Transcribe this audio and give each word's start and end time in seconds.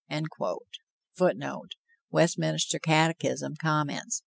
[Footnote: 1.15 1.73
Westminster 2.09 2.79
Catechism, 2.79 3.53
Comments. 3.61 4.19